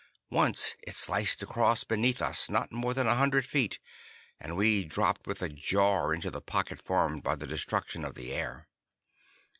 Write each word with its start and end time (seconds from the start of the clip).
Once 0.31 0.73
it 0.81 0.95
sliced 0.95 1.43
across 1.43 1.83
beneath 1.83 2.23
us, 2.23 2.49
not 2.49 2.71
more 2.71 2.91
than 2.95 3.05
a 3.05 3.13
hundred 3.13 3.45
feet, 3.45 3.77
and 4.39 4.57
we 4.57 4.83
dropped 4.83 5.27
with 5.27 5.43
a 5.43 5.47
jar 5.49 6.11
into 6.11 6.31
the 6.31 6.41
pocket 6.41 6.81
formed 6.83 7.21
by 7.21 7.35
the 7.35 7.45
destruction 7.45 8.03
of 8.03 8.15
the 8.15 8.31
air. 8.33 8.67